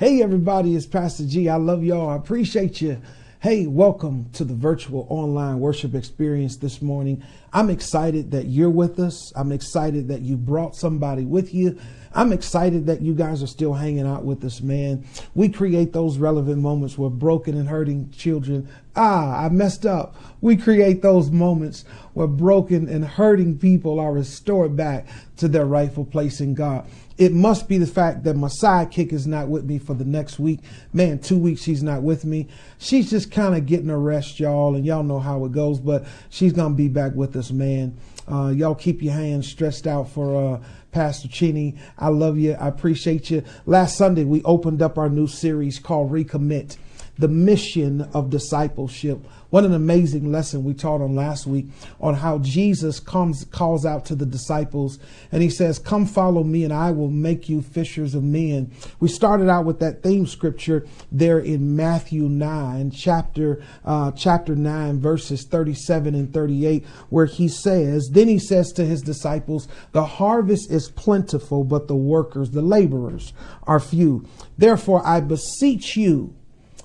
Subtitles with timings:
[0.00, 1.50] Hey, everybody, it's Pastor G.
[1.50, 2.08] I love y'all.
[2.08, 3.02] I appreciate you.
[3.40, 7.22] Hey, welcome to the virtual online worship experience this morning.
[7.52, 9.30] I'm excited that you're with us.
[9.36, 11.78] I'm excited that you brought somebody with you.
[12.12, 15.04] I'm excited that you guys are still hanging out with us, man.
[15.34, 20.16] We create those relevant moments where broken and hurting children, ah, I messed up.
[20.40, 21.84] We create those moments
[22.14, 25.06] where broken and hurting people are restored back
[25.36, 26.88] to their rightful place in God.
[27.16, 30.38] It must be the fact that my sidekick is not with me for the next
[30.38, 30.60] week.
[30.92, 32.48] Man, two weeks she's not with me.
[32.78, 36.06] She's just kind of getting a rest, y'all, and y'all know how it goes, but
[36.30, 37.96] she's going to be back with us, man.
[38.30, 40.60] Uh, y'all keep your hands stressed out for uh,
[40.92, 41.76] Pastor Cheney.
[41.98, 42.52] I love you.
[42.52, 43.42] I appreciate you.
[43.66, 46.76] Last Sunday, we opened up our new series called Recommit,
[47.20, 49.24] the mission of discipleship.
[49.50, 51.66] What an amazing lesson we taught on last week
[52.00, 54.98] on how Jesus comes calls out to the disciples
[55.30, 58.70] and he says, "Come follow me and I will make you fishers of men."
[59.00, 65.00] We started out with that theme scripture there in Matthew 9, chapter uh, chapter 9
[65.00, 70.70] verses 37 and 38 where he says, then he says to his disciples, "The harvest
[70.70, 73.32] is plentiful, but the workers, the laborers
[73.64, 74.24] are few.
[74.56, 76.34] Therefore I beseech you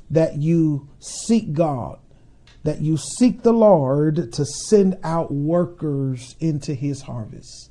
[0.10, 2.00] that you seek God
[2.66, 7.70] that you seek the Lord to send out workers into his harvest.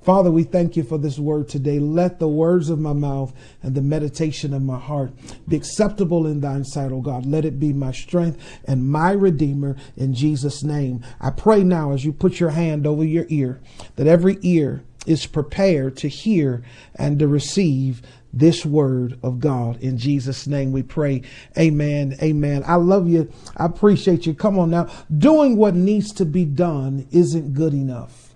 [0.00, 1.80] Father, we thank you for this word today.
[1.80, 5.10] Let the words of my mouth and the meditation of my heart
[5.48, 7.26] be acceptable in thine sight, O God.
[7.26, 11.04] Let it be my strength and my redeemer in Jesus' name.
[11.20, 13.60] I pray now as you put your hand over your ear
[13.96, 16.62] that every ear is prepared to hear
[16.94, 19.80] and to receive this word of God.
[19.80, 21.22] In Jesus' name we pray.
[21.56, 22.16] Amen.
[22.22, 22.62] Amen.
[22.66, 23.30] I love you.
[23.56, 24.34] I appreciate you.
[24.34, 24.88] Come on now.
[25.16, 28.34] Doing what needs to be done isn't good enough.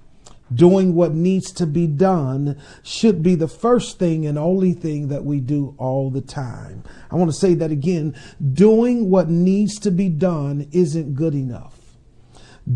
[0.55, 5.25] Doing what needs to be done should be the first thing and only thing that
[5.25, 6.85] we do all the time.
[7.11, 8.15] I want to say that again.
[8.53, 11.82] Doing what needs to be done isn't good enough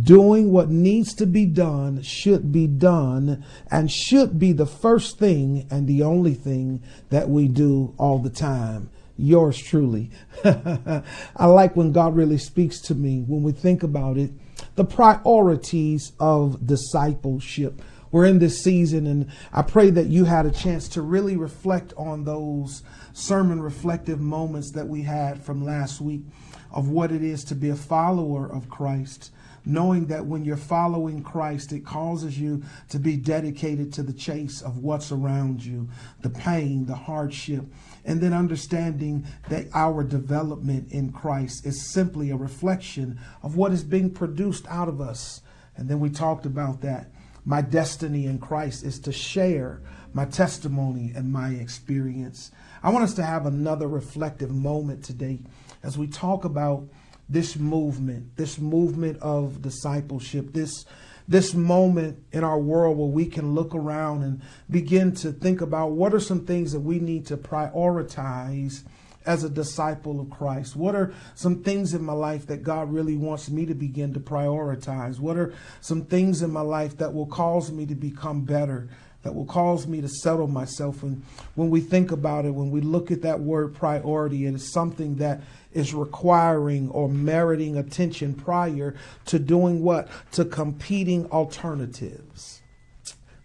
[0.03, 5.67] doing what needs to be done should be done and should be the first thing
[5.71, 8.91] and the only thing that we do all the time.
[9.17, 10.11] Yours truly.
[10.45, 14.31] I like when God really speaks to me when we think about it.
[14.75, 17.81] The priorities of discipleship.
[18.11, 21.93] We're in this season, and I pray that you had a chance to really reflect
[21.97, 22.83] on those
[23.13, 26.23] sermon reflective moments that we had from last week
[26.71, 29.31] of what it is to be a follower of Christ
[29.67, 34.63] knowing that when you're following Christ, it causes you to be dedicated to the chase
[34.63, 35.89] of what's around you,
[36.23, 37.65] the pain, the hardship,
[38.05, 43.83] and then understanding that our development in Christ is simply a reflection of what is
[43.83, 45.43] being produced out of us.
[45.77, 47.11] And then we talked about that.
[47.45, 49.81] My destiny in Christ is to share
[50.13, 52.51] my testimony and my experience.
[52.83, 55.41] I want us to have another reflective moment today
[55.83, 56.89] as we talk about
[57.29, 60.85] this movement, this movement of discipleship, this
[61.29, 65.91] this moment in our world where we can look around and begin to think about
[65.91, 68.85] what are some things that we need to prioritize
[69.27, 70.77] as a disciple of Christ?
[70.77, 74.21] What are some things in my life that God really wants me to begin to
[74.21, 75.19] prioritize?
[75.19, 78.89] What are some things in my life that will cause me to become better?
[79.27, 81.03] That will cause me to settle myself.
[81.03, 81.25] And
[81.57, 85.17] when we think about it, when we look at that word priority, it is something
[85.17, 85.41] that
[85.73, 88.95] is requiring or meriting attention prior
[89.25, 90.09] to doing what?
[90.31, 92.61] To competing alternatives.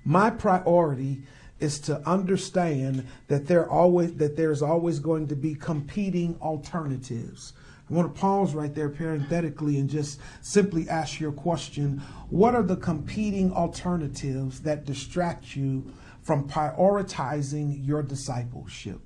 [0.06, 1.24] My priority
[1.60, 7.54] is to understand that there always that there's always going to be competing alternatives.
[7.92, 12.64] I want to pause right there parenthetically and just simply ask your question What are
[12.64, 15.92] the competing alternatives that distract you
[16.22, 19.02] from prioritizing your discipleship?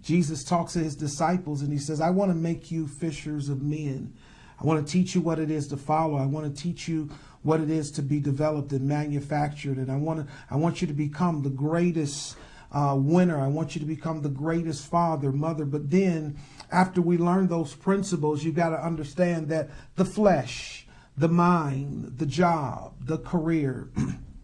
[0.00, 3.60] Jesus talks to his disciples and he says, I want to make you fishers of
[3.60, 4.14] men.
[4.58, 6.16] I want to teach you what it is to follow.
[6.16, 7.10] I want to teach you
[7.42, 9.76] what it is to be developed and manufactured.
[9.76, 12.36] And I want to, I want you to become the greatest
[12.72, 13.40] uh, winner.
[13.40, 15.64] I want you to become the greatest father, mother.
[15.64, 16.36] But then,
[16.70, 20.86] after we learn those principles, you've got to understand that the flesh,
[21.16, 23.90] the mind, the job, the career,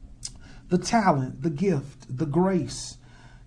[0.68, 2.96] the talent, the gift, the grace,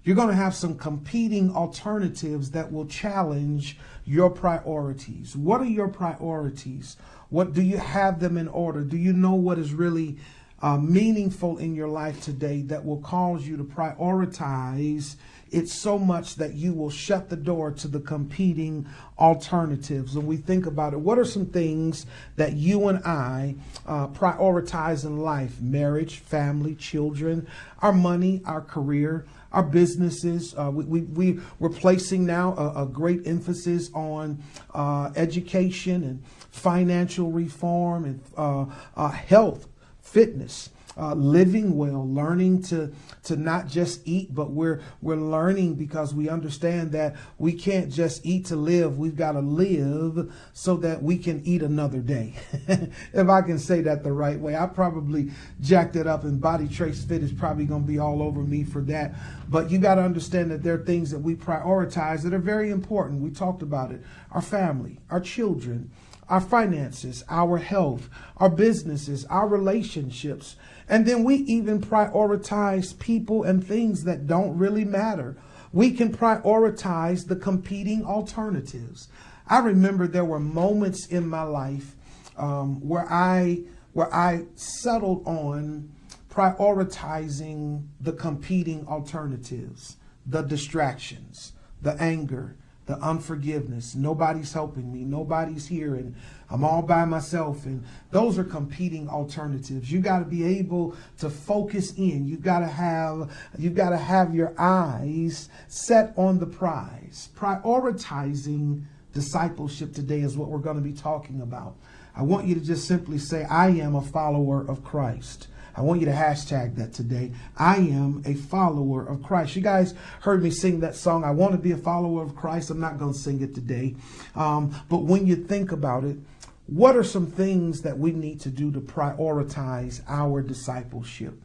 [0.04, 5.36] you're going to have some competing alternatives that will challenge your priorities.
[5.36, 6.96] What are your priorities?
[7.30, 8.86] What do you have them in order?
[8.86, 10.18] Do you know what is really
[10.62, 15.16] uh, meaningful in your life today that will cause you to prioritize
[15.52, 18.88] it so much that you will shut the door to the competing
[19.18, 20.16] alternatives.
[20.16, 22.06] When we think about it, what are some things
[22.36, 23.56] that you and I
[23.86, 25.62] uh, prioritize in life?
[25.62, 27.48] Marriage, family, children,
[27.80, 30.54] our money, our career, our businesses.
[30.58, 34.44] Uh, we, we, we, we're placing now a, a great emphasis on
[34.74, 38.66] uh, education and financial reform and uh,
[38.96, 39.68] uh health,
[40.08, 42.92] fitness uh, living well, learning to
[43.24, 48.26] to not just eat, but we're we're learning because we understand that we can't just
[48.26, 48.98] eat to live.
[48.98, 52.34] We've got to live so that we can eat another day.
[52.68, 55.30] if I can say that the right way, I probably
[55.62, 58.64] jacked it up, and Body Trace Fit is probably going to be all over me
[58.64, 59.14] for that.
[59.50, 62.72] But you got to understand that there are things that we prioritize that are very
[62.72, 63.22] important.
[63.22, 64.02] We talked about it:
[64.32, 65.92] our family, our children
[66.30, 70.56] our finances, our health, our businesses, our relationships.
[70.90, 75.38] And then we even prioritize people and things that don't really matter.
[75.74, 79.10] We can prioritize the competing alternatives.
[79.48, 81.96] I remember there were moments in my life
[82.38, 83.64] um, where I
[83.94, 85.92] where I settled on
[86.30, 92.56] prioritizing the competing alternatives, the distractions, the anger,
[92.88, 93.96] the unforgiveness.
[93.96, 95.04] Nobody's helping me.
[95.04, 95.96] Nobody's here.
[95.96, 96.16] And
[96.50, 97.66] I'm all by myself.
[97.66, 99.92] And those are competing alternatives.
[99.92, 102.28] You got to be able to focus in.
[102.28, 107.30] You got to have, you got to have your eyes set on the prize.
[107.36, 111.76] Prioritizing discipleship today is what we're going to be talking about.
[112.16, 115.50] I want you to just simply say, I am a follower of Christ.
[115.78, 117.32] I want you to hashtag that today.
[117.56, 119.56] I am a follower of Christ.
[119.56, 121.24] You guys heard me sing that song.
[121.24, 122.72] I want to be a follower of Christ.
[122.72, 123.96] I'm not going to sing it today.
[124.36, 126.18] Um, but when you think about it,
[126.66, 131.40] what are some things that we need to do to prioritize our discipleship?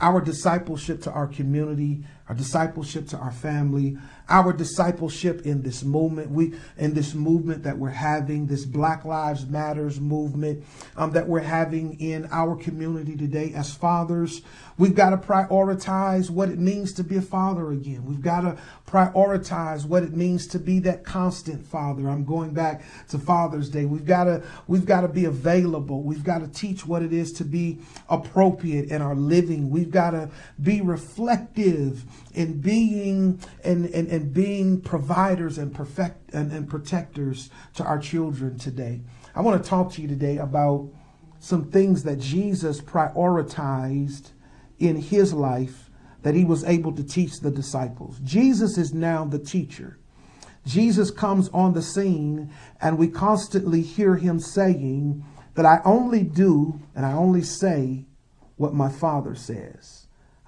[0.00, 3.96] Our discipleship to our community, our discipleship to our family,
[4.28, 9.46] our discipleship in this moment, we in this movement that we're having, this Black Lives
[9.46, 10.64] Matters movement
[10.96, 14.42] um, that we're having in our community today as fathers.
[14.76, 18.04] We've got to prioritize what it means to be a father again.
[18.04, 22.08] We've got to prioritize what it means to be that constant father.
[22.08, 23.86] I'm going back to Father's Day.
[23.86, 26.02] We've got to we've got to be available.
[26.02, 27.78] We've got to teach what it is to be
[28.08, 29.70] appropriate in our living.
[29.70, 30.30] We've got to
[30.62, 32.04] be reflective
[32.34, 38.58] in being and, and, and being providers and perfect and, and protectors to our children
[38.58, 39.00] today.
[39.34, 40.90] I want to talk to you today about
[41.40, 44.30] some things that Jesus prioritized
[44.78, 45.90] in his life
[46.22, 48.18] that he was able to teach the disciples.
[48.24, 49.98] Jesus is now the teacher.
[50.66, 55.24] Jesus comes on the scene, and we constantly hear him saying
[55.54, 58.04] that I only do and I only say
[58.56, 59.97] what my Father says.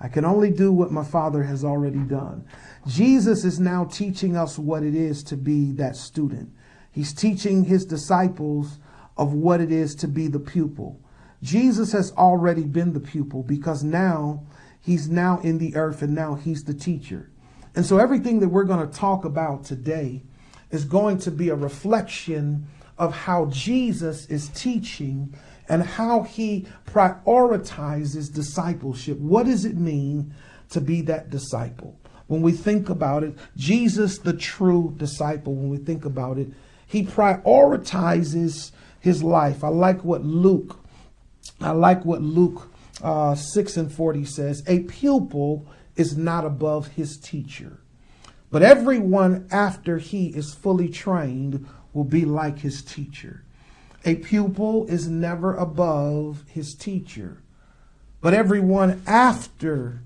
[0.00, 2.46] I can only do what my Father has already done.
[2.86, 6.50] Jesus is now teaching us what it is to be that student.
[6.90, 8.78] He's teaching his disciples
[9.16, 10.98] of what it is to be the pupil.
[11.42, 14.46] Jesus has already been the pupil because now
[14.80, 17.30] he's now in the earth and now he's the teacher.
[17.74, 20.22] And so everything that we're going to talk about today
[20.70, 22.66] is going to be a reflection
[22.98, 25.34] of how Jesus is teaching
[25.70, 29.16] and how he prioritizes discipleship.
[29.18, 30.34] What does it mean
[30.70, 31.96] to be that disciple?
[32.26, 36.48] When we think about it, Jesus, the true disciple, when we think about it,
[36.88, 39.62] he prioritizes his life.
[39.62, 40.76] I like what Luke,
[41.60, 42.68] I like what Luke
[43.00, 44.64] uh, 6 and 40 says.
[44.66, 47.78] A pupil is not above his teacher,
[48.50, 53.44] but everyone after he is fully trained will be like his teacher.
[54.04, 57.42] A pupil is never above his teacher,
[58.20, 60.00] but everyone after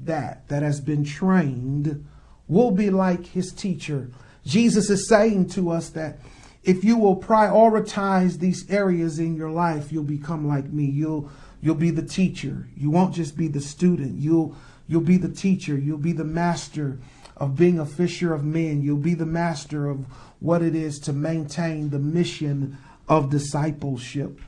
[0.00, 2.06] that that has been trained
[2.48, 4.10] will be like his teacher.
[4.46, 6.18] Jesus is saying to us that
[6.62, 10.84] if you will prioritize these areas in your life, you'll become like me.
[10.84, 12.68] You'll you'll be the teacher.
[12.76, 14.18] You won't just be the student.
[14.18, 14.56] You'll
[14.88, 15.76] you'll be the teacher.
[15.76, 16.98] You'll be the master
[17.36, 18.82] of being a fisher of men.
[18.82, 20.06] You'll be the master of
[20.40, 24.40] what it is to maintain the mission of discipleship.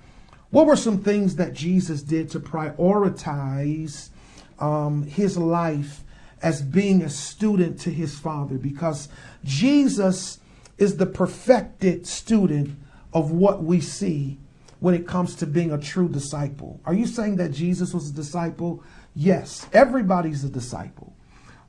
[0.51, 4.11] What were some things that Jesus did to prioritize
[4.59, 6.03] um, his life
[6.43, 8.57] as being a student to his Father?
[8.57, 9.09] Because
[9.45, 10.39] Jesus
[10.79, 12.79] is the perfected student
[13.13, 14.39] of what we see
[14.81, 16.81] when it comes to being a true disciple.
[16.85, 18.83] Are you saying that Jesus was a disciple?
[19.15, 21.16] Yes, everybody's a disciple.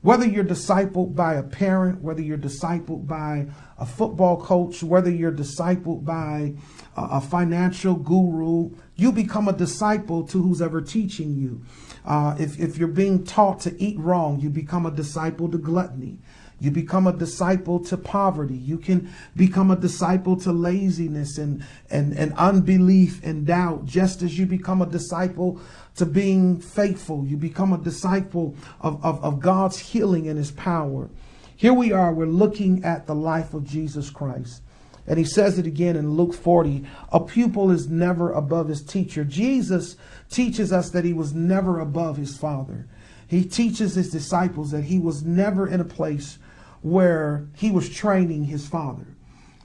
[0.08, 5.30] Whether you're discipled by a parent, whether you're discipled by a football coach, whether you're
[5.30, 6.54] discipled by
[6.96, 11.62] a, financial guru, you become a disciple to who's ever teaching you.
[12.06, 16.20] Uh, if, if you're being taught to eat wrong, you become a disciple to gluttony.
[16.58, 18.56] You become a disciple to poverty.
[18.56, 24.38] You can become a disciple to laziness and, and, and unbelief and doubt, just as
[24.38, 25.60] you become a disciple
[25.98, 27.24] to being faithful.
[27.26, 31.08] You become a disciple of, of, of God's healing and his power.
[31.56, 34.62] Here we are, we're looking at the life of Jesus Christ.
[35.06, 39.24] And he says it again in Luke 40 a pupil is never above his teacher.
[39.24, 39.96] Jesus
[40.30, 42.86] teaches us that he was never above his father.
[43.26, 46.38] He teaches his disciples that he was never in a place
[46.82, 49.06] where he was training his father.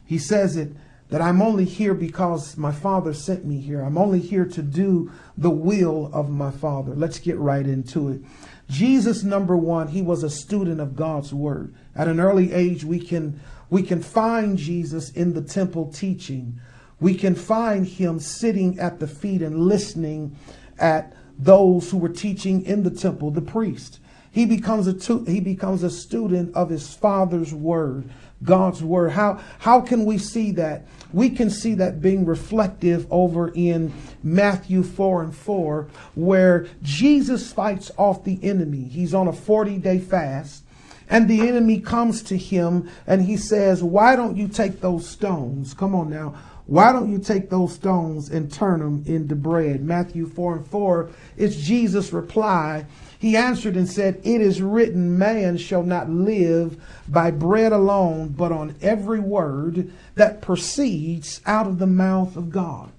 [0.05, 0.75] He says it
[1.13, 3.81] that I'm only here because my father sent me here.
[3.81, 6.95] I'm only here to do the will of my father.
[6.95, 8.21] Let's get right into it.
[8.67, 11.75] Jesus, number one, he was a student of God's word.
[11.95, 13.39] At an early age, we can
[13.69, 16.59] we can find Jesus in the temple teaching.
[16.99, 20.35] We can find him sitting at the feet and listening
[20.79, 23.99] at those who were teaching in the temple, the priest.
[24.33, 28.09] He becomes a tu- he becomes a student of his father's word,
[28.41, 29.11] God's word.
[29.11, 30.87] How how can we see that?
[31.13, 33.93] We can see that being reflective over in
[34.23, 38.83] Matthew 4 and 4 where Jesus fights off the enemy.
[38.83, 40.63] He's on a 40-day fast
[41.09, 45.73] and the enemy comes to him and he says, "Why don't you take those stones?
[45.73, 46.33] Come on now.
[46.65, 49.83] Why don't you take those stones and turn them into bread?
[49.83, 52.85] Matthew 4 and 4 It's Jesus' reply
[53.23, 56.75] he answered and said, It is written, man shall not live
[57.07, 62.91] by bread alone, but on every word that proceeds out of the mouth of God.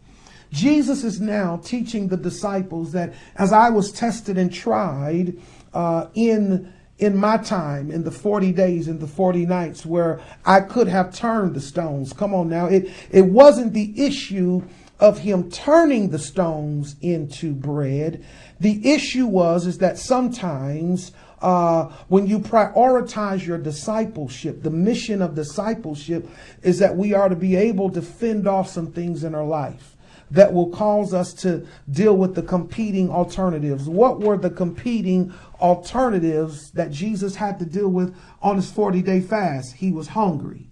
[0.51, 5.37] Jesus is now teaching the disciples that as I was tested and tried
[5.75, 10.61] uh, in in my time in the 40 days and the 40 nights where I
[10.61, 12.15] could have turned the stones.
[12.15, 12.65] Come on now.
[12.65, 14.63] It it wasn't the issue
[15.01, 18.25] of him turning the stones into bread.
[18.61, 25.35] The issue was is that sometimes uh, when you prioritize your discipleship, the mission of
[25.35, 26.29] discipleship
[26.63, 29.95] is that we are to be able to fend off some things in our life
[30.31, 33.89] that will cause us to deal with the competing alternatives.
[33.89, 39.21] What were the competing alternatives that Jesus had to deal with on his 40 day
[39.21, 39.75] fast?
[39.75, 40.71] He was hungry,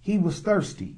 [0.00, 0.96] he was thirsty.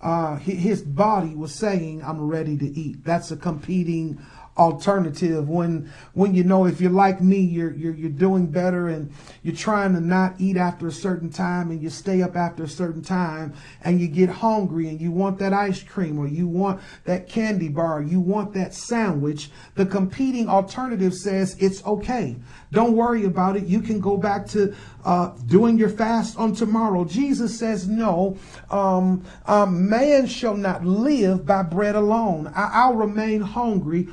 [0.00, 3.04] Uh, his body was saying, I'm ready to eat.
[3.04, 4.20] That's a competing
[4.62, 9.12] alternative when when you know if you're like me you're, you're you're doing better and
[9.42, 12.68] you're trying to not eat after a certain time and you stay up after a
[12.68, 13.52] certain time
[13.82, 17.68] and you get hungry and you want that ice cream or you want that candy
[17.68, 22.36] bar you want that sandwich the competing alternative says it's okay.
[22.70, 23.64] Don't worry about it.
[23.64, 27.04] You can go back to uh, doing your fast on tomorrow.
[27.04, 28.36] Jesus says no.
[28.70, 32.52] Um, man shall not live by bread alone.
[32.54, 34.08] I, i'll remain hungry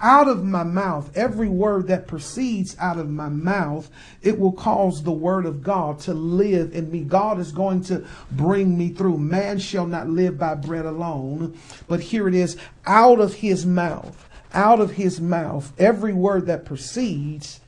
[0.00, 3.90] out of my mouth, every word that proceeds out of my mouth,
[4.22, 7.00] it will cause the word of God to live in me.
[7.00, 9.18] God is going to bring me through.
[9.18, 14.28] Man shall not live by bread alone, but here it is out of his mouth,
[14.52, 17.59] out of his mouth, every word that proceeds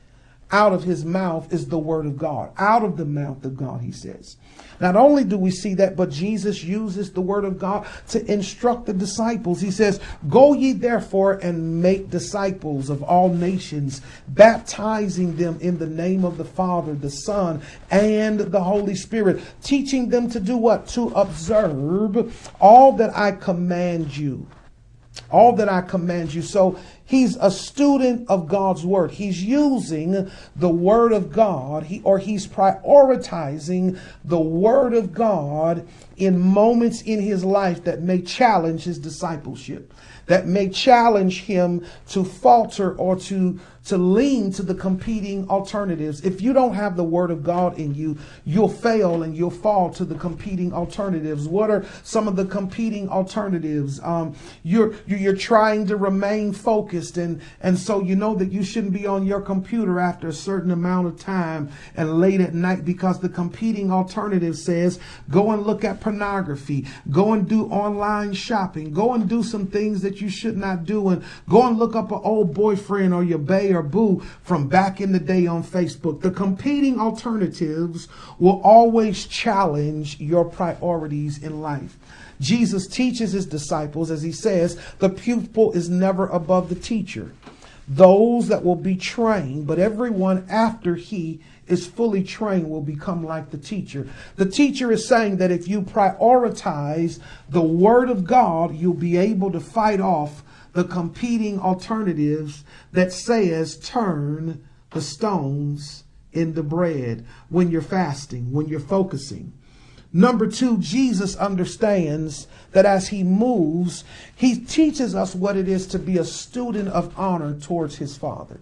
[0.53, 2.51] out of his mouth is the word of God.
[2.57, 4.37] Out of the mouth of God, he says.
[4.79, 8.85] Not only do we see that, but Jesus uses the word of God to instruct
[8.85, 9.61] the disciples.
[9.61, 15.87] He says, Go ye therefore and make disciples of all nations, baptizing them in the
[15.87, 20.87] name of the Father, the Son, and the Holy Spirit, teaching them to do what?
[20.89, 24.45] To observe all that I command you
[25.29, 26.41] all that I command you.
[26.41, 29.11] So he's a student of God's word.
[29.11, 36.39] He's using the word of God, he, or he's prioritizing the word of God in
[36.39, 39.93] moments in his life that may challenge his discipleship,
[40.27, 46.21] that may challenge him to falter or to to lean to the competing alternatives.
[46.21, 49.89] If you don't have the word of God in you, you'll fail and you'll fall
[49.91, 51.47] to the competing alternatives.
[51.47, 53.99] What are some of the competing alternatives?
[54.01, 58.93] Um, you're you're trying to remain focused, and and so you know that you shouldn't
[58.93, 63.19] be on your computer after a certain amount of time and late at night because
[63.19, 64.99] the competing alternative says
[65.29, 70.01] go and look at pornography, go and do online shopping, go and do some things
[70.01, 73.39] that you should not do, and go and look up an old boyfriend or your
[73.39, 76.21] bae or boo from back in the day on Facebook.
[76.21, 78.07] The competing alternatives
[78.39, 81.97] will always challenge your priorities in life.
[82.39, 87.33] Jesus teaches his disciples, as he says, the pupil is never above the teacher.
[87.87, 93.49] Those that will be trained, but everyone after he is fully trained will become like
[93.49, 94.07] the teacher.
[94.35, 99.51] The teacher is saying that if you prioritize the word of God, you'll be able
[99.51, 107.81] to fight off the competing alternatives that says turn the stones into bread when you're
[107.81, 109.53] fasting, when you're focusing.
[110.11, 114.03] Number two, Jesus understands that as he moves,
[114.35, 118.59] he teaches us what it is to be a student of honor towards his Father.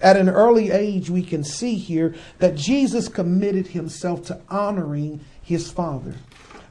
[0.00, 5.70] At an early age, we can see here that Jesus committed himself to honoring his
[5.70, 6.14] Father.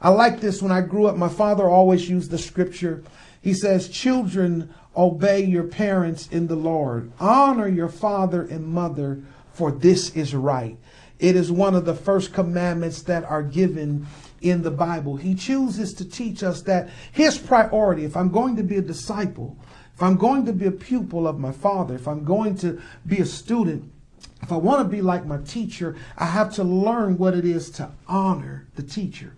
[0.02, 1.16] I like this when I grew up.
[1.16, 3.02] My father always used the scripture.
[3.40, 7.12] He says, Children, obey your parents in the Lord.
[7.18, 9.22] Honor your father and mother,
[9.52, 10.76] for this is right.
[11.18, 14.06] It is one of the first commandments that are given
[14.40, 15.16] in the Bible.
[15.16, 19.56] He chooses to teach us that his priority, if I'm going to be a disciple,
[19.94, 23.18] if I'm going to be a pupil of my father, if I'm going to be
[23.18, 23.90] a student,
[24.42, 27.70] if I want to be like my teacher, I have to learn what it is
[27.70, 29.34] to honor the teacher.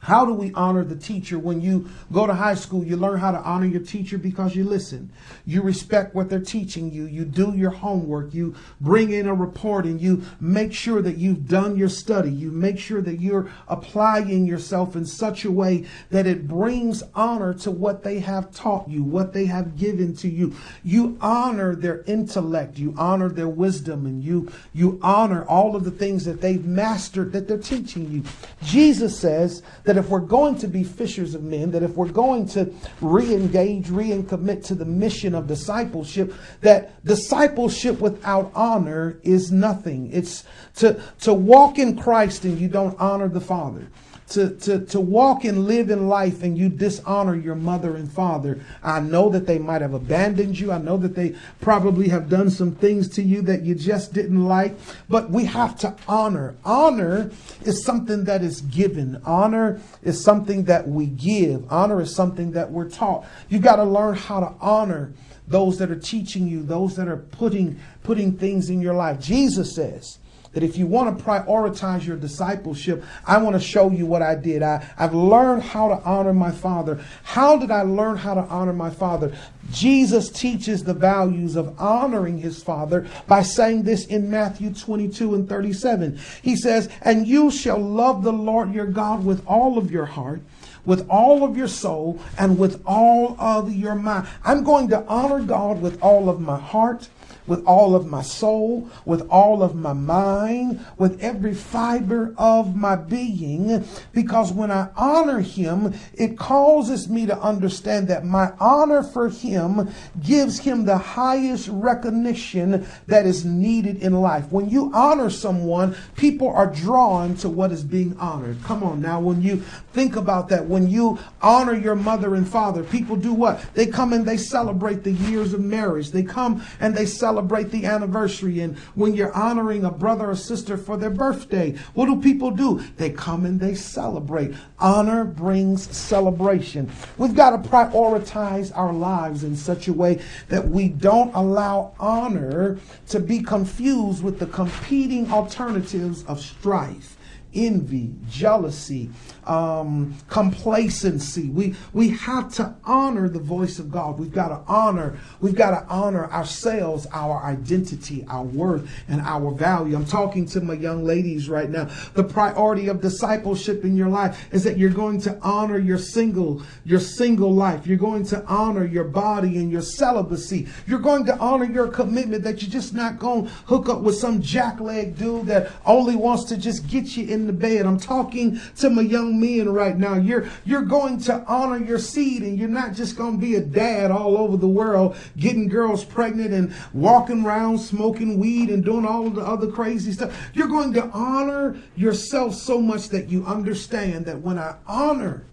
[0.00, 1.38] How do we honor the teacher?
[1.38, 4.64] When you go to high school, you learn how to honor your teacher because you
[4.64, 5.12] listen.
[5.44, 7.04] You respect what they're teaching you.
[7.04, 8.32] You do your homework.
[8.32, 12.30] You bring in a report and you make sure that you've done your study.
[12.30, 17.52] You make sure that you're applying yourself in such a way that it brings honor
[17.54, 20.56] to what they have taught you, what they have given to you.
[20.82, 22.78] You honor their intellect.
[22.78, 27.32] You honor their wisdom and you, you honor all of the things that they've mastered
[27.32, 28.24] that they're teaching you.
[28.62, 32.46] Jesus says, that if we're going to be fishers of men, that if we're going
[32.48, 40.10] to re-engage, re-commit to the mission of discipleship, that discipleship without honor is nothing.
[40.12, 40.44] It's
[40.76, 43.86] to, to walk in Christ and you don't honor the Father
[44.30, 48.60] to, to, to walk and live in life and you dishonor your mother and father.
[48.82, 50.72] I know that they might have abandoned you.
[50.72, 54.44] I know that they probably have done some things to you that you just didn't
[54.44, 54.76] like,
[55.08, 56.54] but we have to honor.
[56.64, 57.30] Honor
[57.62, 59.20] is something that is given.
[59.24, 61.70] Honor is something that we give.
[61.70, 63.26] Honor is something that we're taught.
[63.48, 65.12] You got to learn how to honor
[65.48, 69.18] those that are teaching you, those that are putting, putting things in your life.
[69.20, 70.18] Jesus says,
[70.52, 74.34] that if you want to prioritize your discipleship, I want to show you what I
[74.34, 74.62] did.
[74.62, 77.02] I, I've learned how to honor my father.
[77.22, 79.32] How did I learn how to honor my father?
[79.70, 85.48] Jesus teaches the values of honoring his father by saying this in Matthew 22 and
[85.48, 86.18] 37.
[86.42, 90.40] He says, And you shall love the Lord your God with all of your heart
[90.86, 94.26] with all of your soul and with all of your mind.
[94.42, 97.08] I'm going to honor God with all of my heart
[97.50, 102.94] with all of my soul, with all of my mind, with every fiber of my
[102.94, 109.28] being, because when I honor him, it causes me to understand that my honor for
[109.28, 109.90] him
[110.22, 114.52] gives him the highest recognition that is needed in life.
[114.52, 118.62] When you honor someone, people are drawn to what is being honored.
[118.62, 119.56] Come on now, when you
[119.92, 123.60] think about that, when you honor your mother and father, people do what?
[123.74, 126.12] They come and they celebrate the years of marriage.
[126.12, 130.36] They come and they celebrate celebrate the anniversary and when you're honoring a brother or
[130.36, 132.84] sister for their birthday, what do people do?
[132.98, 134.52] They come and they celebrate.
[134.78, 136.92] Honor brings celebration.
[137.16, 142.78] We've got to prioritize our lives in such a way that we don't allow honor
[143.08, 147.16] to be confused with the competing alternatives of strife
[147.54, 149.10] envy, jealousy,
[149.46, 151.48] um, complacency.
[151.48, 154.18] We we have to honor the voice of God.
[154.18, 155.18] We've got to honor.
[155.40, 159.96] We've got to honor ourselves, our identity, our worth, and our value.
[159.96, 161.90] I'm talking to my young ladies right now.
[162.14, 166.62] The priority of discipleship in your life is that you're going to honor your single
[166.84, 167.86] your single life.
[167.86, 170.68] You're going to honor your body and your celibacy.
[170.86, 174.16] You're going to honor your commitment that you're just not going to hook up with
[174.16, 177.86] some jackleg dude that only wants to just get you in the bed.
[177.86, 180.14] I'm talking to my young men right now.
[180.14, 183.60] You're you're going to honor your seed and you're not just going to be a
[183.60, 189.04] dad all over the world getting girls pregnant and walking around smoking weed and doing
[189.04, 190.50] all the other crazy stuff.
[190.54, 195.46] You're going to honor yourself so much that you understand that when I honor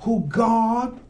[0.00, 1.00] who God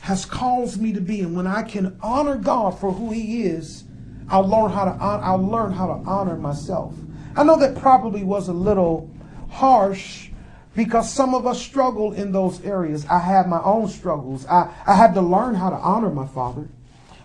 [0.00, 3.84] has caused me to be and when I can honor God for who he is,
[4.28, 6.94] I'll learn how to honor, I'll learn how to honor myself.
[7.36, 9.10] I know that probably was a little
[9.50, 10.30] harsh
[10.74, 13.06] because some of us struggle in those areas.
[13.06, 14.46] I had my own struggles.
[14.46, 16.68] I, I had to learn how to honor my father.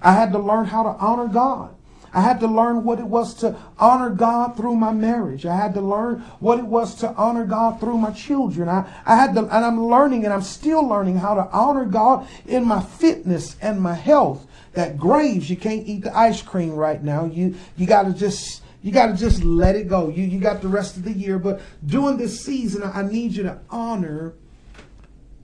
[0.01, 1.75] I had to learn how to honor God.
[2.13, 5.45] I had to learn what it was to honor God through my marriage.
[5.45, 8.67] I had to learn what it was to honor God through my children.
[8.67, 12.27] I, I had to, and I'm learning and I'm still learning how to honor God
[12.45, 14.45] in my fitness and my health.
[14.73, 17.25] That graves, you can't eat the ice cream right now.
[17.25, 20.09] You, you got to just you got to just let it go.
[20.09, 21.37] You, you got the rest of the year.
[21.37, 24.33] But during this season, I need you to honor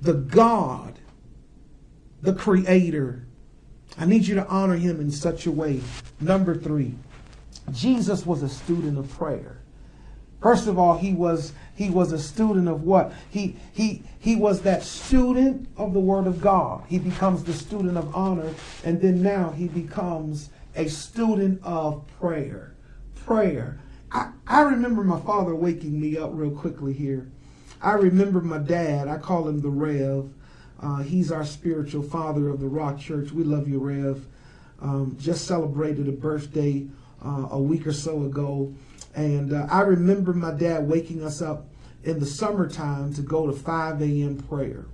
[0.02, 0.97] the God,
[2.21, 3.26] the Creator.
[3.97, 5.82] I need you to honor Him in such a way.
[6.19, 6.95] Number three,
[7.71, 9.58] Jesus was a student of prayer.
[10.41, 13.12] First of all, he was he was a student of what?
[13.30, 16.84] He he he was that student of the word of God.
[16.88, 22.76] He becomes the student of honor and then now he becomes a student of prayer.
[23.28, 23.78] Prayer.
[24.10, 27.30] I, I remember my father waking me up real quickly here.
[27.82, 30.32] I remember my dad, I call him the Rev.
[30.82, 33.34] Uh, he's our spiritual father of the Rock Church.
[33.34, 34.26] We love you, Rev.
[34.82, 36.88] Um, just celebrated a birthday
[37.22, 38.74] uh, a week or so ago.
[39.13, 41.66] And uh, I remember my dad waking us up
[42.06, 44.38] in the summertime to go to 5 a.m.
[44.38, 44.86] prayer.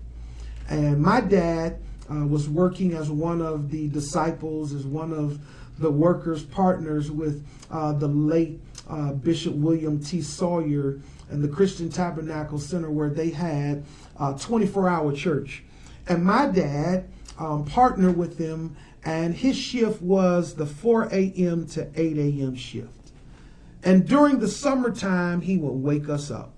[0.67, 1.77] And my dad
[2.09, 5.39] uh, was working as one of the disciples, as one of
[5.79, 8.59] the workers' partners with uh, the late
[8.89, 10.21] uh, Bishop William T.
[10.21, 13.83] Sawyer and the Christian Tabernacle Center, where they had
[14.19, 15.63] a 24 hour church.
[16.07, 17.09] And my dad
[17.39, 21.65] um, partnered with them, and his shift was the 4 a.m.
[21.67, 22.55] to 8 a.m.
[22.55, 22.89] shift.
[23.83, 26.53] And during the summertime, he would wake us up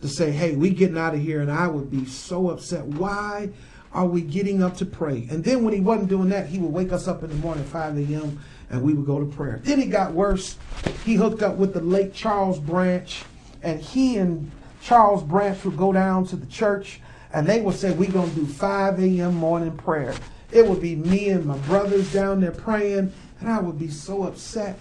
[0.00, 1.40] to say, hey, we getting out of here.
[1.40, 2.84] And I would be so upset.
[2.84, 3.50] Why
[3.92, 5.26] are we getting up to pray?
[5.30, 7.64] And then when he wasn't doing that, he would wake us up in the morning,
[7.64, 9.60] 5 a.m., and we would go to prayer.
[9.62, 10.56] Then it got worse.
[11.04, 13.24] He hooked up with the late Charles Branch,
[13.62, 14.50] and he and
[14.82, 17.00] Charles Branch would go down to the church,
[17.32, 19.34] and they would say, we're going to do 5 a.m.
[19.34, 20.14] morning prayer.
[20.50, 24.24] It would be me and my brothers down there praying, and I would be so
[24.24, 24.78] upset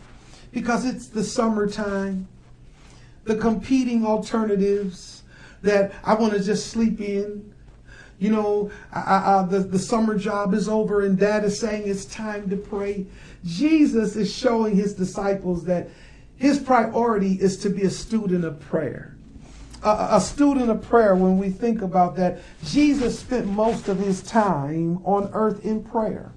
[0.52, 2.28] because it's the summertime,
[3.26, 5.24] the competing alternatives
[5.62, 7.54] that I want to just sleep in.
[8.20, 12.06] You know, I, I, the, the summer job is over and dad is saying it's
[12.06, 13.06] time to pray.
[13.46, 15.90] Jesus is showing his disciples that
[16.36, 19.16] his priority is to be a student of prayer.
[19.84, 24.24] A, a student of prayer, when we think about that, Jesus spent most of his
[24.24, 26.32] time on earth in prayer.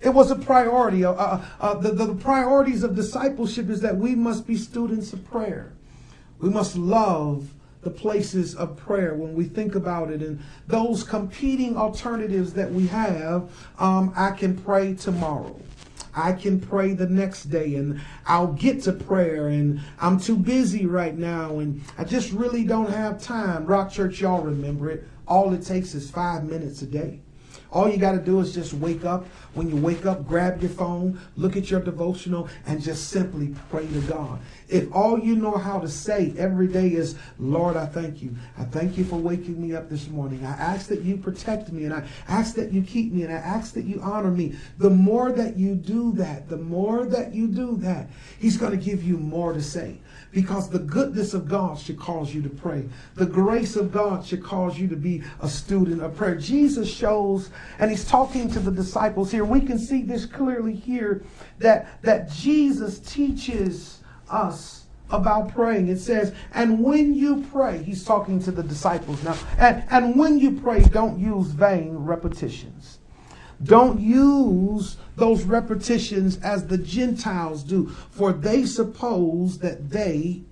[0.00, 1.04] It was a priority.
[1.04, 5.72] Uh, uh, the, the priorities of discipleship is that we must be students of prayer.
[6.38, 7.50] We must love
[7.82, 12.86] the places of prayer when we think about it and those competing alternatives that we
[12.86, 13.50] have.
[13.78, 15.58] Um, I can pray tomorrow.
[16.14, 20.86] I can pray the next day and I'll get to prayer and I'm too busy
[20.86, 23.64] right now and I just really don't have time.
[23.64, 25.04] Rock Church, y'all remember it.
[25.28, 27.20] All it takes is five minutes a day.
[27.72, 29.26] All you got to do is just wake up.
[29.54, 33.86] When you wake up, grab your phone, look at your devotional, and just simply pray
[33.86, 34.40] to God.
[34.70, 38.34] If all you know how to say every day is, Lord, I thank you.
[38.56, 40.44] I thank you for waking me up this morning.
[40.44, 43.36] I ask that you protect me, and I ask that you keep me, and I
[43.36, 44.54] ask that you honor me.
[44.78, 48.84] The more that you do that, the more that you do that, He's going to
[48.84, 49.98] give you more to say
[50.32, 52.88] because the goodness of God should cause you to pray.
[53.16, 56.36] The grace of God should cause you to be a student of prayer.
[56.36, 59.44] Jesus shows, and he's talking to the disciples here.
[59.44, 61.24] We can see this clearly here
[61.58, 63.98] that, that Jesus teaches
[64.30, 65.88] us about praying.
[65.88, 70.38] It says, and when you pray, he's talking to the disciples now, and, and when
[70.38, 72.98] you pray, don't use vain repetitions.
[73.62, 80.42] Don't use those repetitions as the Gentiles do, for they suppose that they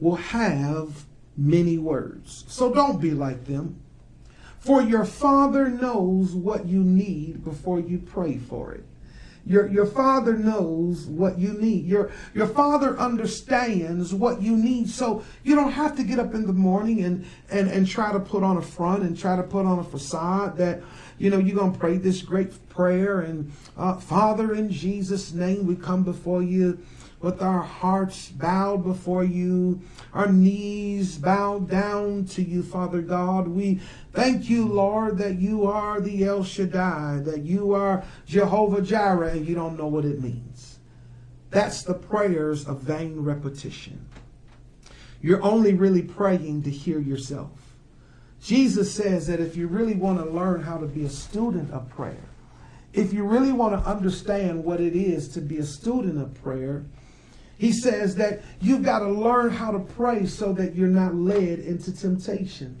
[0.00, 1.04] will have
[1.36, 2.44] many words.
[2.48, 3.80] So don't be like them.
[4.58, 8.84] For your Father knows what you need before you pray for it.
[9.46, 11.86] Your, your father knows what you need.
[11.86, 14.90] Your, your father understands what you need.
[14.90, 18.18] So you don't have to get up in the morning and, and, and try to
[18.18, 20.82] put on a front and try to put on a facade that,
[21.18, 23.20] you know, you're going to pray this great prayer.
[23.20, 26.80] And uh, Father, in Jesus' name, we come before you
[27.20, 29.80] with our hearts bowed before you,
[30.12, 33.48] our knees bowed down to you, Father God.
[33.48, 33.80] We
[34.12, 39.46] thank you, Lord, that you are the El Shaddai, that you are Jehovah Jireh, and
[39.46, 40.78] you don't know what it means.
[41.50, 44.06] That's the prayers of vain repetition.
[45.22, 47.50] You're only really praying to hear yourself.
[48.42, 51.88] Jesus says that if you really want to learn how to be a student of
[51.88, 52.28] prayer,
[52.92, 56.84] if you really want to understand what it is to be a student of prayer,
[57.58, 61.58] he says that you've got to learn how to pray so that you're not led
[61.60, 62.80] into temptation.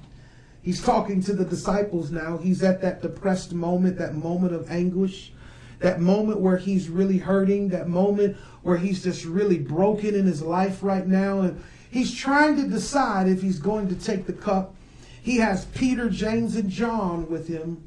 [0.62, 2.38] He's talking to the disciples now.
[2.38, 5.32] He's at that depressed moment, that moment of anguish,
[5.78, 10.42] that moment where he's really hurting, that moment where he's just really broken in his
[10.42, 11.40] life right now.
[11.40, 14.74] And he's trying to decide if he's going to take the cup.
[15.22, 17.82] He has Peter, James, and John with him.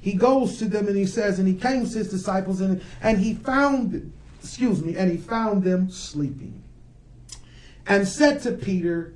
[0.00, 3.18] He goes to them and he says, and he came to his disciples and, and
[3.18, 6.62] he found excuse me, and he found them sleeping.
[7.86, 9.14] And said to Peter,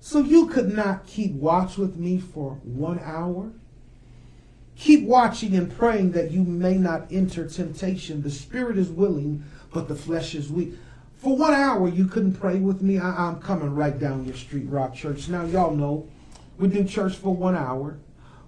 [0.00, 3.52] So you could not keep watch with me for one hour?
[4.76, 8.22] Keep watching and praying that you may not enter temptation.
[8.22, 10.74] The spirit is willing, but the flesh is weak.
[11.16, 14.66] for one hour you couldn't pray with me, I, am coming right down your street,
[14.68, 15.28] Rock Church.
[15.28, 16.08] Now, y'all know
[16.58, 17.98] we do church for one hour.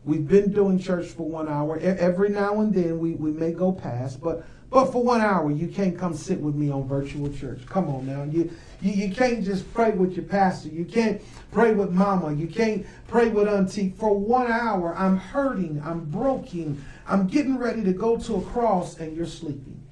[0.05, 1.79] We've been doing church for one hour.
[1.79, 4.45] Every now and then we, we may go past, but
[4.77, 7.65] but for one hour you can't come sit with me on virtual church.
[7.65, 8.25] Come on now.
[8.25, 8.51] You,
[8.83, 10.69] you you can't just pray with your pastor.
[10.69, 12.35] You can't pray with mama.
[12.35, 13.95] You can't pray with auntie.
[13.97, 18.99] For one hour, I'm hurting, I'm broken, I'm getting ready to go to a cross,
[18.99, 19.83] and you're sleeping.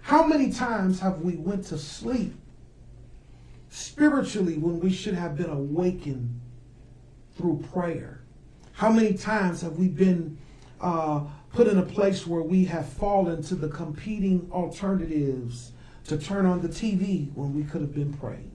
[0.00, 2.32] How many times have we went to sleep
[3.68, 6.40] spiritually when we should have been awakened
[7.36, 8.22] through prayer?
[8.72, 10.38] How many times have we been
[10.80, 15.72] uh, put in a place where we have fallen to the competing alternatives
[16.04, 18.50] to turn on the TV when we could have been praying?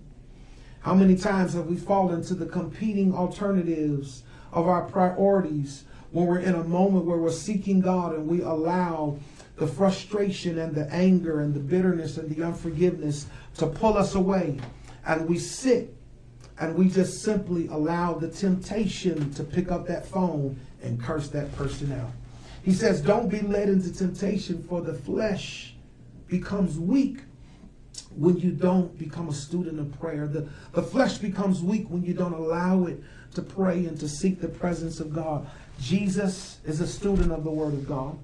[0.81, 6.39] How many times have we fallen to the competing alternatives of our priorities when we're
[6.39, 9.17] in a moment where we're seeking God and we allow
[9.57, 13.27] the frustration and the anger and the bitterness and the unforgiveness
[13.57, 14.59] to pull us away
[15.05, 15.95] and we sit
[16.59, 21.53] and we just simply allow the temptation to pick up that phone and curse that
[21.55, 22.11] person out.
[22.65, 25.75] He says, Don't be led into temptation, for the flesh
[26.27, 27.19] becomes weak
[28.15, 30.27] when you don't become a student of prayer.
[30.27, 32.99] The, the flesh becomes weak when you don't allow it
[33.35, 35.47] to pray and to seek the presence of God.
[35.79, 38.17] Jesus is a student of the Word of God.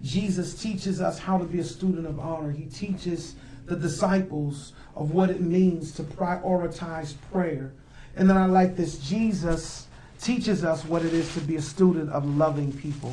[0.00, 2.52] Jesus teaches us how to be a student of honor.
[2.52, 3.34] He teaches
[3.66, 7.72] the disciples of what it means to prioritize prayer.
[8.14, 9.88] And then I like this Jesus
[10.24, 13.12] teaches us what it is to be a student of loving people.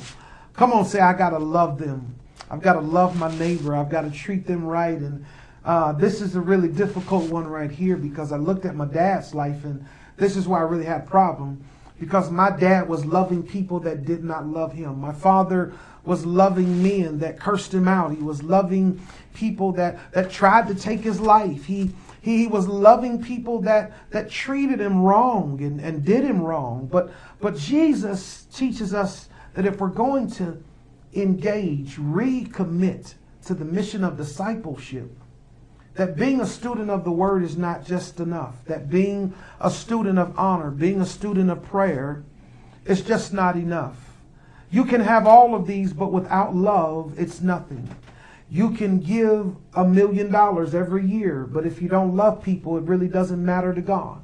[0.54, 2.16] Come on, say, I got to love them.
[2.50, 3.76] I've got to love my neighbor.
[3.76, 4.98] I've got to treat them right.
[4.98, 5.26] And
[5.64, 9.36] uh, this is a really difficult one right here because I looked at my dad's
[9.36, 9.86] life, and
[10.18, 11.64] this is why I really had a problem.
[12.00, 15.00] Because my dad was loving people that did not love him.
[15.00, 18.12] My father was loving men that cursed him out.
[18.12, 19.00] He was loving
[19.36, 21.66] people that, that tried to take his life.
[21.66, 26.88] He, he was loving people that, that treated him wrong and, and did him wrong.
[26.90, 30.64] But, but Jesus teaches us that if we're going to
[31.14, 35.12] engage, recommit to the mission of discipleship,
[35.96, 38.64] that being a student of the word is not just enough.
[38.66, 42.24] That being a student of honor, being a student of prayer,
[42.86, 43.98] is just not enough.
[44.70, 47.90] You can have all of these, but without love, it's nothing.
[48.52, 52.84] You can give a million dollars every year, but if you don't love people, it
[52.84, 54.22] really doesn't matter to God.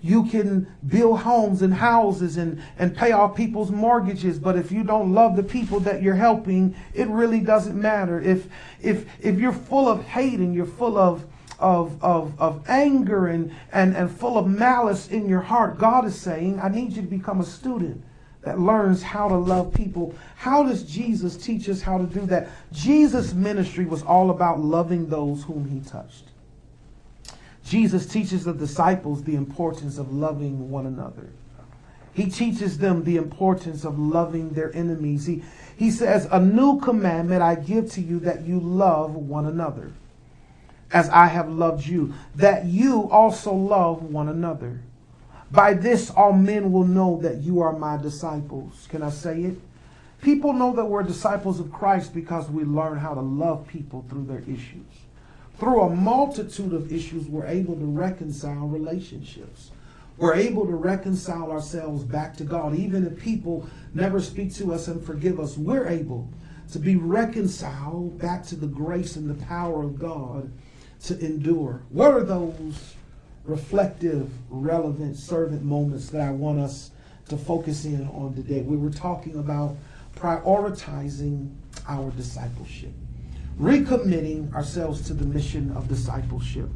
[0.00, 4.82] You can build homes and houses and, and pay off people's mortgages, but if you
[4.82, 8.18] don't love the people that you're helping, it really doesn't matter.
[8.18, 8.48] If
[8.80, 11.26] if if you're full of hate and you're full of
[11.58, 16.18] of, of, of anger and, and, and full of malice in your heart, God is
[16.18, 18.04] saying, I need you to become a student
[18.46, 20.14] that learns how to love people.
[20.36, 22.48] How does Jesus teach us how to do that?
[22.70, 26.26] Jesus' ministry was all about loving those whom he touched.
[27.64, 31.26] Jesus teaches the disciples the importance of loving one another.
[32.14, 35.26] He teaches them the importance of loving their enemies.
[35.26, 35.42] He,
[35.76, 39.90] he says, A new commandment I give to you that you love one another,
[40.92, 44.78] as I have loved you, that you also love one another.
[45.50, 48.86] By this, all men will know that you are my disciples.
[48.90, 49.58] Can I say it?
[50.20, 54.24] People know that we're disciples of Christ because we learn how to love people through
[54.24, 54.86] their issues.
[55.58, 59.70] Through a multitude of issues, we're able to reconcile relationships.
[60.18, 62.74] We're able to reconcile ourselves back to God.
[62.74, 66.28] Even if people never speak to us and forgive us, we're able
[66.72, 70.50] to be reconciled back to the grace and the power of God
[71.04, 71.82] to endure.
[71.90, 72.94] What are those
[73.46, 76.90] reflective, relevant servant moments that I want us
[77.28, 78.62] to focus in on today.
[78.62, 79.76] We were talking about
[80.16, 81.54] prioritizing
[81.88, 82.92] our discipleship,
[83.60, 86.68] recommitting ourselves to the mission of discipleship.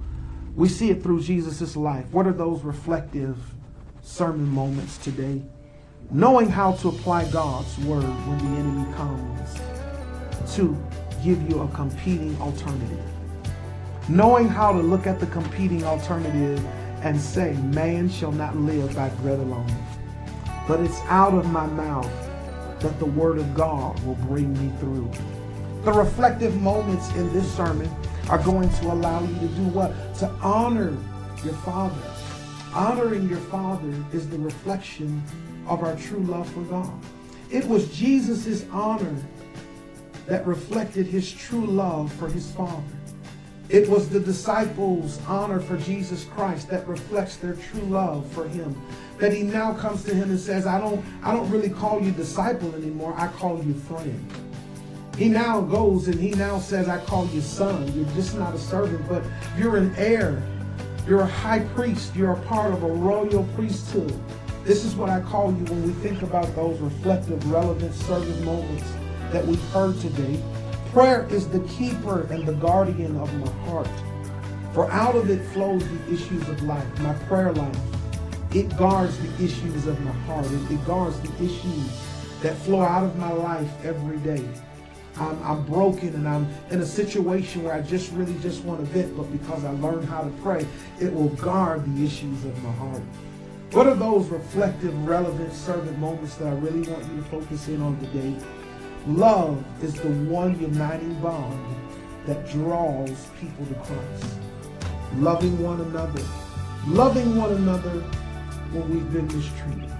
[0.54, 2.06] We see it through Jesus' life.
[2.11, 3.37] What are those reflective
[4.02, 5.42] sermon moments today?
[6.11, 9.61] Knowing how to apply God's word when the enemy comes
[10.54, 10.76] to
[11.22, 13.19] give you a competing alternative
[14.11, 16.64] knowing how to look at the competing alternative
[17.03, 19.73] and say, Man shall not live by bread alone,
[20.66, 22.11] but it's out of my mouth
[22.81, 25.11] that the word of God will bring me through.
[25.85, 27.88] The reflective moments in this sermon
[28.29, 29.92] are going to allow you to do what?
[30.16, 30.96] To honor
[31.44, 32.03] your Father.
[32.75, 35.23] Honoring your Father is the reflection
[35.66, 36.92] of our true love for God.
[37.51, 39.16] It was Jesus' honor
[40.27, 42.83] that reflected his true love for his Father.
[43.70, 48.74] It was the disciples' honor for Jesus Christ that reflects their true love for him.
[49.18, 52.11] That he now comes to him and says, I don't, I don't really call you
[52.11, 53.14] disciple anymore.
[53.16, 54.28] I call you friend.
[55.16, 57.87] He now goes and he now says, I call you son.
[57.94, 59.22] You're just not a servant, but
[59.56, 60.42] you're an heir.
[61.06, 62.16] You're a high priest.
[62.16, 64.18] You're a part of a royal priesthood.
[64.64, 68.85] This is what I call you when we think about those reflective, relevant, servant moments
[69.30, 70.42] that we've heard today.
[70.92, 73.88] Prayer is the keeper and the guardian of my heart.
[74.74, 77.79] For out of it flows the issues of life, my prayer life.
[78.53, 80.46] It guards the issues of my heart.
[80.46, 81.87] It, it guards the issues
[82.42, 84.44] that flow out of my life every day.
[85.16, 88.87] I'm, I'm, broken and I'm in a situation where I just really just want to
[88.87, 90.66] vent, but because I learned how to pray,
[91.00, 93.03] it will guard the issues of my heart.
[93.70, 97.81] What are those reflective, relevant servant moments that I really want you to focus in
[97.81, 98.35] on today?
[99.06, 101.74] Love is the one uniting bond
[102.26, 104.34] that draws people to Christ.
[105.16, 106.22] Loving one another.
[106.86, 108.00] Loving one another
[108.72, 109.90] when we've been mistreated.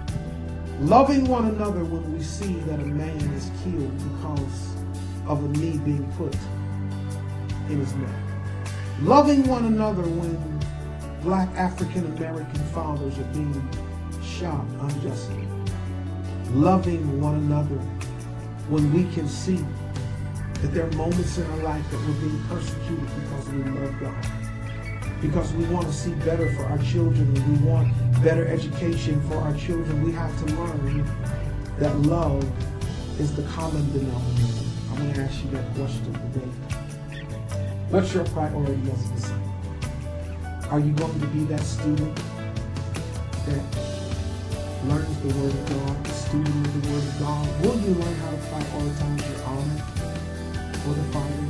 [0.81, 4.75] Loving one another when we see that a man is killed because
[5.25, 6.35] of a knee being put
[7.69, 8.15] in his neck.
[9.01, 10.59] Loving one another when
[11.23, 13.69] black African American fathers are being
[14.23, 15.47] shot unjustly.
[16.51, 17.79] Loving one another
[18.71, 19.59] when we can see
[20.61, 24.25] that there are moments in our life that we're being persecuted because we love God.
[25.21, 29.35] Because we want to see better for our children and we want better education for
[29.35, 30.01] our children.
[30.05, 31.05] We have to learn
[31.79, 32.45] that love
[33.19, 34.65] is the common denominator.
[34.91, 36.47] I'm going to ask you that question today.
[37.89, 39.53] What's your priority as a disciple?
[40.69, 42.15] Are you going to be that student
[43.47, 43.63] that
[44.85, 47.61] learns the Word of God, the student of the Word of God?
[47.61, 49.79] Will you learn how to prioritize your honor
[50.83, 51.45] for the Father,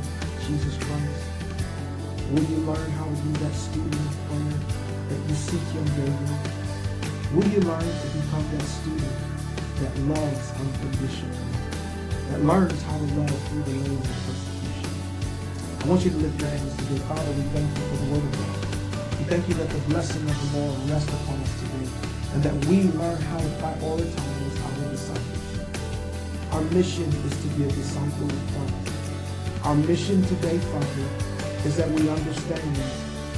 [0.46, 1.22] Jesus Christ?
[2.32, 4.58] Will you learn how to be that student of prayer
[5.08, 6.36] that you seek Him daily?
[7.34, 9.16] Will you learn to become that student
[9.80, 11.36] that loves unconditionally,
[12.30, 14.90] that learns how to love through the lens of persecution?
[15.82, 16.98] I want you to lift your hands today.
[17.08, 19.18] Father, we thank you for the Word of God.
[19.18, 21.88] We thank you that the blessing of the Lord rest upon us today
[22.34, 24.31] and that we learn how to prioritize.
[26.52, 29.64] Our mission is to be a disciple of Christ.
[29.64, 31.08] Our mission today, Father,
[31.64, 32.76] is that we understand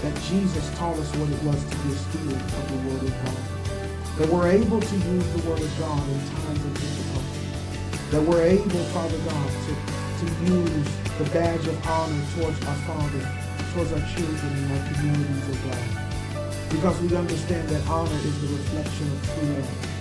[0.03, 3.14] that Jesus taught us what it was to be a student of the Word of
[3.24, 4.18] God.
[4.18, 8.11] That we're able to use the Word of God in times of difficulty.
[8.11, 9.72] That we're able, Father God, to,
[10.18, 15.48] to use the badge of honor towards our Father towards our children and our communities,
[15.48, 16.70] of God.
[16.70, 19.94] Because we understand that honor is the reflection of true love.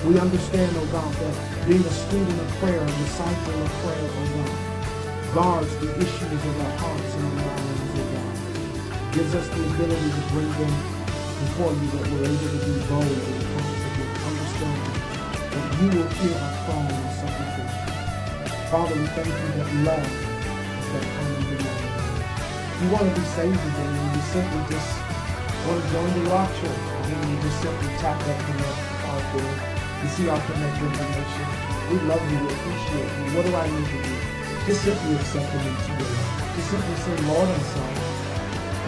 [0.00, 4.28] We understand, oh God, that being a student of prayer, a disciple of prayer, oh
[4.32, 9.12] God, guards the issues of our hearts and our minds, oh God.
[9.12, 10.72] Gives us the ability to bring them
[11.44, 14.96] before you that we're able to be bold when it comes to the understanding
[15.52, 17.84] that you will hear our cry and supplication.
[18.72, 22.00] Father, we thank you that love is that common denominator
[22.80, 24.96] you want to be saved today and you simply just
[25.68, 29.79] want to join the rock church, then you just simply tap that connect out there.
[30.00, 31.44] You see our connect information.
[31.92, 32.40] We love you.
[32.40, 33.26] We appreciate you.
[33.36, 34.14] What do I need to do?
[34.64, 36.56] Just simply accept them into your life.
[36.56, 38.00] Just simply say, Lord, I'm sorry.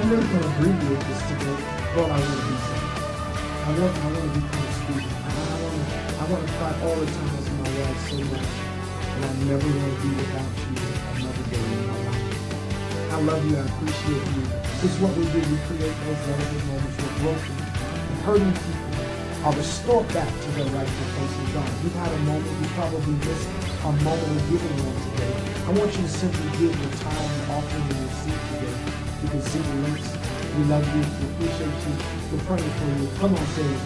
[0.00, 1.58] I'm really going to agree with this today.
[2.00, 2.96] Lord, I want to be saved.
[3.60, 5.12] I want, I want to become a student.
[5.20, 5.84] I, I want to,
[6.16, 8.52] I want to try all the times in my life so much.
[9.12, 10.80] And I never want to be without you
[11.12, 13.12] another day in my life.
[13.12, 13.54] I love you.
[13.60, 14.44] I appreciate you.
[14.80, 15.44] Is what we do.
[15.44, 18.81] We create those relevant moments where broken and hurting people
[19.44, 21.66] are restored back to their rightful place in God.
[21.82, 22.46] You've had a moment.
[22.62, 23.48] You probably missed
[23.82, 25.34] a moment of giving one today.
[25.66, 28.76] I want you to simply give your time and offering in your seat today.
[29.22, 30.06] You can see the links.
[30.54, 31.02] We love you.
[31.02, 31.94] We appreciate you.
[32.30, 33.08] We're praying for you.
[33.18, 33.82] Come on, say it.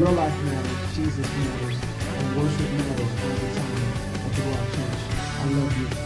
[0.00, 0.96] Your life matters.
[0.96, 1.76] Jesus matters.
[1.76, 3.84] And worship matters all the time
[4.24, 5.00] at the Rock Church.
[5.12, 6.05] I love you.